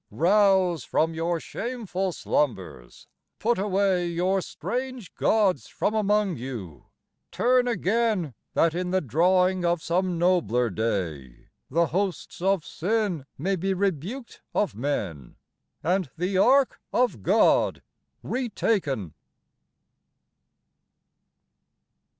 Rouse 0.09 0.83
from 0.83 1.13
your 1.13 1.39
shameful 1.39 2.11
slumbers. 2.11 3.05
Put 3.37 3.59
away 3.59 4.07
Your 4.07 4.41
strange 4.41 5.13
gods 5.13 5.67
from 5.67 5.93
among 5.93 6.37
you. 6.37 6.87
Turn 7.31 7.67
again; 7.67 8.33
That 8.55 8.73
in 8.73 8.89
the 8.89 8.99
drawing 9.01 9.63
of 9.63 9.83
some 9.83 10.17
nobler 10.17 10.71
day 10.71 11.49
The 11.69 11.85
hosts 11.85 12.41
of 12.41 12.65
sin 12.65 13.27
may 13.37 13.55
be 13.55 13.75
rebuked 13.75 14.41
of 14.55 14.73
men, 14.73 15.35
And 15.83 16.09
the 16.17 16.35
Ark 16.35 16.81
of 16.91 17.21
God 17.21 17.83
re 18.23 18.49
taken. 18.49 19.13